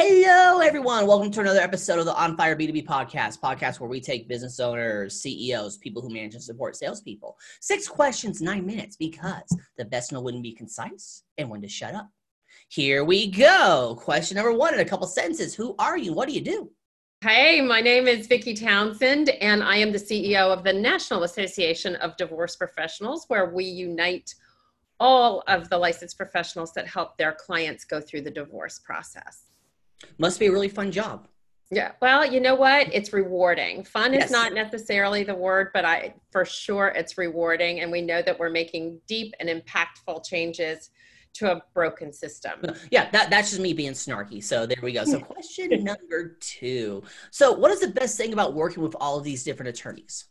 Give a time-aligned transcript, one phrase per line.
[0.00, 1.08] Hello, everyone.
[1.08, 4.60] Welcome to another episode of the On Fire B2B podcast, podcast where we take business
[4.60, 7.36] owners, CEOs, people who manage and support salespeople.
[7.60, 9.42] Six questions, nine minutes, because
[9.76, 12.08] the best know to be concise and when to shut up.
[12.68, 13.98] Here we go.
[14.00, 15.52] Question number one in a couple sentences.
[15.52, 16.12] Who are you?
[16.12, 16.70] What do you do?
[17.20, 21.96] Hey, my name is Vicki Townsend, and I am the CEO of the National Association
[21.96, 24.32] of Divorce Professionals, where we unite
[25.00, 29.47] all of the licensed professionals that help their clients go through the divorce process.
[30.18, 31.28] Must be a really fun job.
[31.70, 32.92] Yeah, well, you know what?
[32.94, 33.84] It's rewarding.
[33.84, 34.26] Fun Yes.
[34.26, 38.38] is not necessarily the word, but I for sure it's rewarding and we know that
[38.38, 40.90] we're making deep and impactful changes
[41.34, 42.62] to a broken system.
[42.90, 44.42] Yeah, that, that's just me being snarky.
[44.42, 45.04] So there we go.
[45.04, 47.02] So question number two.
[47.30, 50.24] So what is the best thing about working with all of these different attorneys?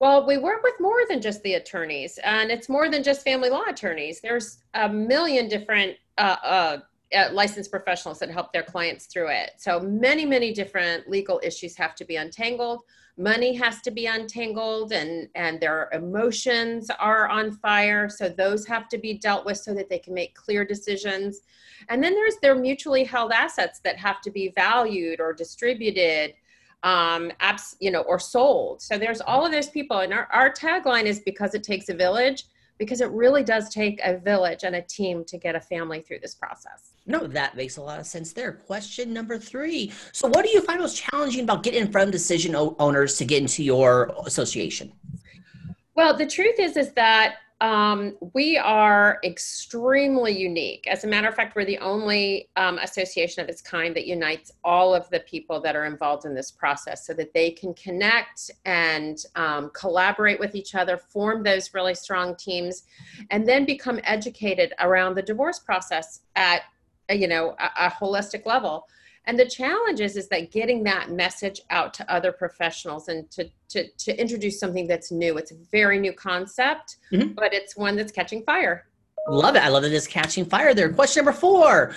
[0.00, 3.48] Well, we work with more than just the attorneys, and it's more than just family
[3.48, 4.20] law attorneys.
[4.20, 6.78] There's a million different uh, uh,
[7.14, 9.52] uh, licensed professionals that help their clients through it.
[9.58, 12.82] So many, many different legal issues have to be untangled.
[13.18, 18.10] Money has to be untangled, and and their emotions are on fire.
[18.10, 21.40] So those have to be dealt with so that they can make clear decisions.
[21.88, 26.34] And then there's their mutually held assets that have to be valued or distributed
[26.82, 30.52] um apps you know or sold so there's all of those people and our, our
[30.52, 32.44] tagline is because it takes a village
[32.78, 36.18] because it really does take a village and a team to get a family through
[36.20, 38.52] this process No, that makes a lot of sense there.
[38.52, 39.92] Question number three.
[40.12, 43.24] So, what do you find most challenging about getting in front of decision owners to
[43.24, 44.92] get into your association?
[45.94, 50.86] well the truth is is that um, we are extremely unique.
[50.86, 54.52] As a matter of fact we're the only um, association of its kind that unites
[54.62, 58.50] all of the people that are involved in this process so that they can connect
[58.66, 62.82] and um, collaborate with each other form those really strong teams
[63.30, 66.62] and then become educated around the divorce process at
[67.10, 68.86] you know a, a holistic level
[69.26, 73.48] and the challenge is, is that getting that message out to other professionals and to,
[73.70, 75.36] to, to introduce something that's new.
[75.36, 77.34] It's a very new concept, Mhm.
[77.34, 78.86] but it's one that's catching fire.
[79.28, 79.62] Love it.
[79.64, 80.92] I love that it's catching fire there.
[80.92, 81.92] Question number four.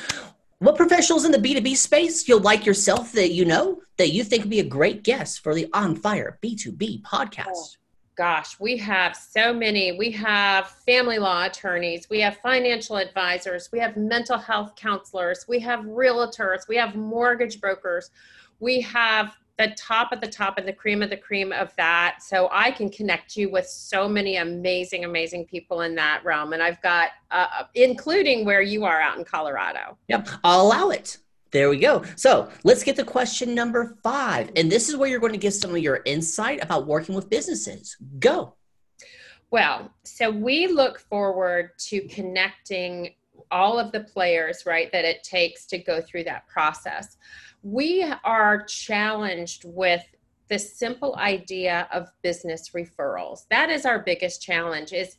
[0.57, 4.43] What professionals in the B2B space you'll like yourself that you know that you think
[4.43, 7.77] would be a great guest for the On Fire B2B podcast?
[8.19, 9.93] Gosh, we have so many.
[9.93, 15.57] We have family law attorneys, we have financial advisors, we have mental health counselors, we
[15.59, 18.11] have realtors, we have mortgage brokers,
[18.59, 22.17] we have the top of the top and the cream of the cream of that.
[22.21, 26.51] So I can connect you with so many amazing, amazing people in that realm.
[26.51, 29.97] And I've got, uh, including where you are out in Colorado.
[30.09, 31.19] Yep, I'll allow it.
[31.51, 32.03] There we go.
[32.15, 34.51] So let's get to question number five.
[34.55, 37.29] And this is where you're going to give some of your insight about working with
[37.29, 37.97] businesses.
[38.19, 38.55] Go.
[39.51, 43.15] Well, so we look forward to connecting
[43.49, 47.17] all of the players, right, that it takes to go through that process.
[47.63, 50.03] We are challenged with
[50.49, 53.45] the simple idea of business referrals.
[53.49, 55.17] That is our biggest challenge is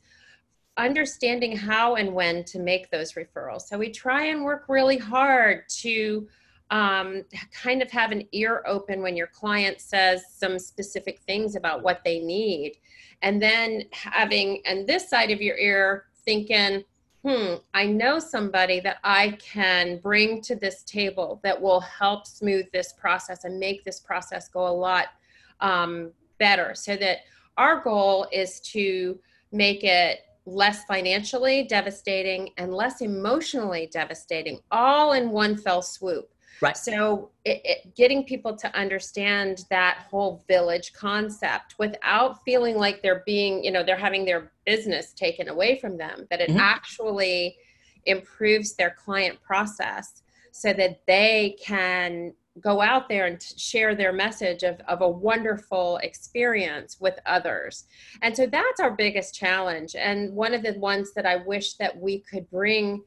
[0.85, 3.63] understanding how and when to make those referrals.
[3.63, 6.27] So we try and work really hard to
[6.71, 11.83] um, kind of have an ear open when your client says some specific things about
[11.83, 12.79] what they need
[13.23, 16.85] and then having and this side of your ear thinking
[17.25, 22.65] hmm i know somebody that i can bring to this table that will help smooth
[22.73, 25.09] this process and make this process go a lot
[25.61, 27.19] um, better so that
[27.59, 29.19] our goal is to
[29.53, 36.29] make it less financially devastating and less emotionally devastating all in one fell swoop
[36.63, 36.77] Right.
[36.77, 43.23] so it, it, getting people to understand that whole village concept without feeling like they're
[43.25, 46.59] being, you know, they're having their business taken away from them, that it Mhm.
[46.61, 47.57] actually
[48.05, 50.23] improves their client process
[50.53, 55.99] so that they can go out there and share their message of, of a wonderful
[55.99, 57.85] experience with others.
[58.23, 59.95] And so that's our biggest challenge.
[59.97, 63.03] And one of the ones that I wish that we could bring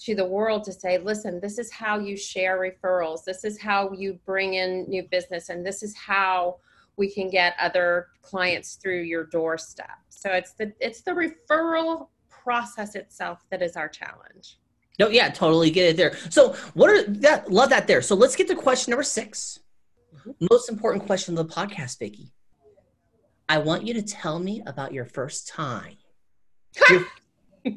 [0.00, 3.24] to the world to say, listen, this is how you share referrals.
[3.24, 5.48] This is how you bring in new business.
[5.48, 6.56] And this is how
[6.96, 9.98] we can get other clients through your doorstep.
[10.08, 14.58] So it's the it's the referral process itself that is our challenge.
[14.98, 16.16] No, yeah, totally get it there.
[16.30, 17.50] So, what are that?
[17.50, 18.02] Love that there.
[18.02, 19.58] So, let's get to question number 6
[20.50, 22.32] Most important question of the podcast, Vicki.
[23.48, 25.96] I want you to tell me about your first time.
[26.90, 27.06] Your-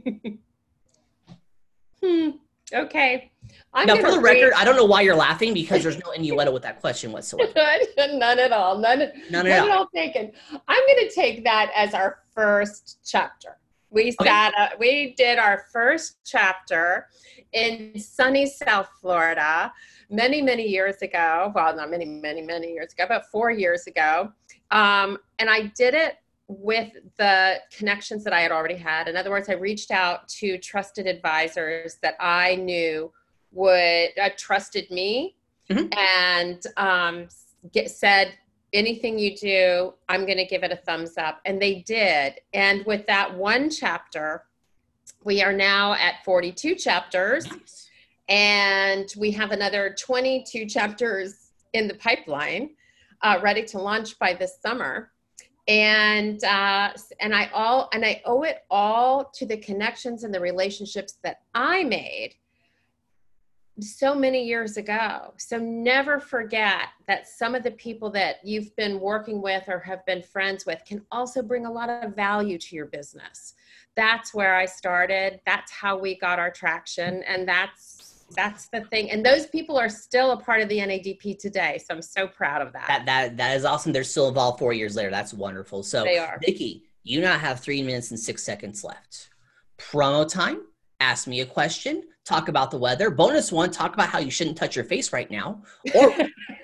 [2.04, 2.30] Hmm.
[2.74, 3.32] Okay.
[3.74, 6.52] I'm now, for the record, I don't know why you're laughing because there's no innuendo
[6.52, 7.52] with that question whatsoever.
[7.98, 8.78] none at all.
[8.78, 9.78] None, None none at at all.
[9.80, 10.32] all taken.
[10.68, 13.58] I'm going to take that as our first chapter.
[13.96, 14.26] We okay.
[14.26, 17.08] sat up, we did our first chapter
[17.54, 19.72] in sunny South Florida
[20.10, 21.54] many, many years ago.
[21.56, 24.34] Well, not many, many, many years ago, but four years ago.
[24.72, 26.16] Um, and I did it
[26.50, 29.08] with the connections that I had already had.
[29.08, 33.14] In other words, I reached out to trusted advisors that I knew
[33.54, 35.38] would uh, trusted me
[35.70, 35.88] mm-hmm.
[35.98, 37.30] and um,
[37.72, 38.34] get said
[38.76, 41.42] anything you do, I'm going to give it a thumbs up.
[41.46, 42.36] And they did.
[42.54, 44.44] And with that one chapter,
[45.24, 47.50] we are now at 42 chapters.
[47.50, 47.90] Nice.
[48.28, 52.72] And we have another 22 chapters in the pipeline,
[53.22, 55.12] uh, ready to launch by this summer.
[55.68, 60.40] And uh, and I all and I owe it all to the connections and the
[60.40, 62.36] relationships that I made
[63.80, 65.34] so many years ago.
[65.38, 70.06] So never forget that some of the people that you've been working with or have
[70.06, 73.54] been friends with can also bring a lot of value to your business.
[73.96, 75.40] That's where I started.
[75.46, 79.12] That's how we got our traction and that's that's the thing.
[79.12, 81.78] And those people are still a part of the NADP today.
[81.78, 82.88] So I'm so proud of that.
[82.88, 83.94] That that that is awesome.
[83.94, 85.12] They're still involved 4 years later.
[85.12, 85.84] That's wonderful.
[85.84, 86.40] So they are.
[86.44, 89.30] Vicki, you now have 3 minutes and 6 seconds left.
[89.78, 90.62] Promo time.
[91.00, 93.10] Ask me a question talk about the weather.
[93.10, 95.62] Bonus one, talk about how you shouldn't touch your face right now.
[95.94, 96.14] Or,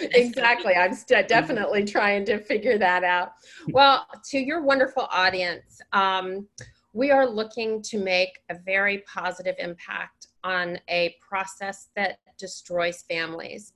[0.00, 0.74] exactly.
[0.74, 3.32] I'm st- definitely trying to figure that out.
[3.68, 6.48] Well, to your wonderful audience, um,
[6.92, 13.72] we are looking to make a very positive impact on a process that destroys families.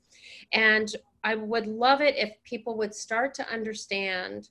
[0.52, 0.92] And
[1.22, 4.48] I would love it if people would start to understand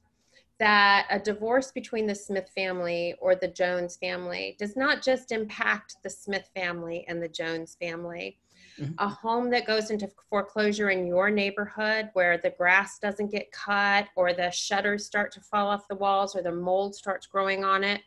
[0.59, 5.97] that a divorce between the Smith family or the Jones family does not just impact
[6.03, 8.39] the Smith family and the Jones family.
[8.79, 8.93] Mm-hmm.
[8.99, 14.07] A home that goes into foreclosure in your neighborhood where the grass doesn't get cut
[14.15, 17.83] or the shutters start to fall off the walls or the mold starts growing on
[17.83, 18.01] it,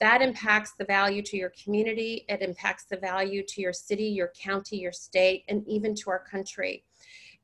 [0.00, 2.24] that impacts the value to your community.
[2.28, 6.18] It impacts the value to your city, your county, your state, and even to our
[6.18, 6.84] country.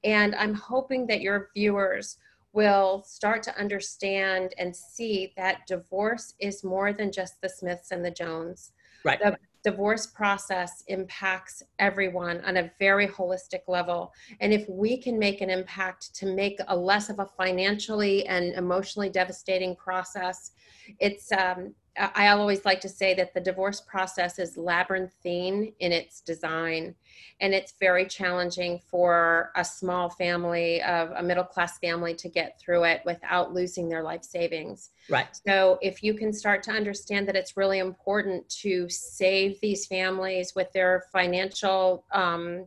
[0.05, 2.19] And I'm hoping that your viewers
[2.53, 8.05] will start to understand and see that divorce is more than just the Smiths and
[8.05, 8.73] the Jones.
[9.05, 9.21] Right.
[9.21, 14.13] The divorce process impacts everyone on a very holistic level.
[14.41, 18.55] And if we can make an impact to make a less of a financially and
[18.55, 20.53] emotionally devastating process,
[20.99, 26.21] it's um, I always like to say that the divorce process is labyrinthine in its
[26.21, 26.95] design,
[27.41, 32.61] and it's very challenging for a small family of a middle class family to get
[32.61, 34.91] through it without losing their life savings.
[35.09, 35.27] Right.
[35.47, 40.55] So, if you can start to understand that it's really important to save these families
[40.55, 42.67] with their financial um,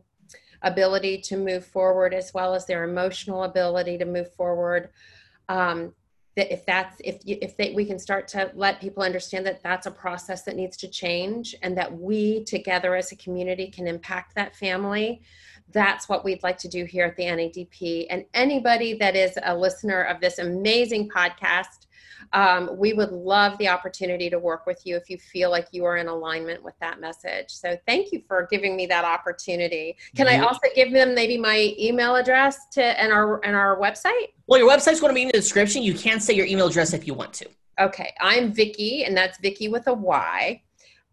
[0.62, 4.90] ability to move forward as well as their emotional ability to move forward.
[5.48, 5.94] Um,
[6.36, 9.62] that if that's if you, if they, we can start to let people understand that
[9.62, 13.86] that's a process that needs to change and that we together as a community can
[13.86, 15.22] impact that family
[15.72, 19.56] that's what we'd like to do here at the NADP and anybody that is a
[19.56, 21.83] listener of this amazing podcast
[22.32, 25.84] um, we would love the opportunity to work with you if you feel like you
[25.84, 27.46] are in alignment with that message.
[27.48, 29.96] So thank you for giving me that opportunity.
[30.16, 34.32] Can I also give them maybe my email address to and our and our website?
[34.46, 35.82] Well, your website's going to be in the description.
[35.82, 37.48] You can say your email address if you want to.
[37.80, 40.62] Okay, I'm Vicki, and that's Vicki with a Y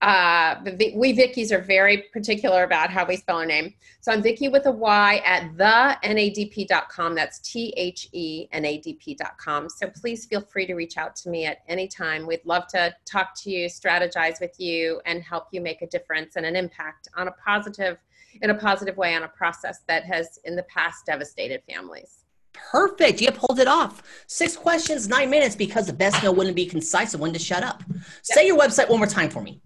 [0.02, 0.56] uh,
[0.96, 3.74] we Vickies are very particular about how we spell our name.
[4.00, 7.14] So I'm Vicky with a Y at the NADP.com.
[7.14, 9.70] That's T H E N A D P.com.
[9.70, 12.26] So please feel free to reach out to me at any time.
[12.26, 16.36] We'd love to talk to you, strategize with you, and help you make a difference
[16.36, 17.98] and an impact on a positive,
[18.42, 22.24] in a positive way on a process that has in the past devastated families.
[22.54, 23.22] Perfect.
[23.22, 24.02] You pulled it off.
[24.26, 27.40] Six questions, nine minutes because the best know when to be concise and when to
[27.40, 27.84] shut up.
[27.88, 28.02] Yep.
[28.24, 29.62] Say your website one more time for me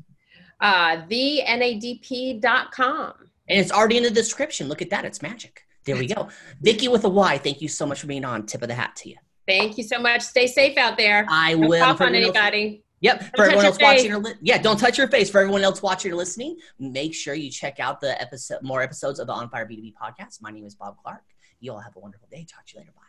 [0.59, 3.13] uh, thenadp.com.
[3.47, 4.67] And it's already in the description.
[4.67, 5.05] Look at that.
[5.05, 5.61] It's magic.
[5.85, 6.29] There we go.
[6.61, 8.47] Vicki with a Y, thank you so much for being on.
[8.47, 9.17] Tip of the hat to you.
[9.47, 10.23] Thank you so much.
[10.23, 11.27] Stay safe out there.
[11.29, 11.83] I don't will.
[11.83, 12.67] Cough on anybody.
[12.67, 13.19] Else, yep.
[13.19, 15.29] Don't for everyone else watching or li- yeah, don't touch your face.
[15.29, 19.19] For everyone else watching or listening, make sure you check out the episode, more episodes
[19.19, 20.41] of the On Fire B2B podcast.
[20.41, 21.21] My name is Bob Clark.
[21.59, 22.47] You all have a wonderful day.
[22.49, 22.93] Talk to you later.
[22.95, 23.04] Bye.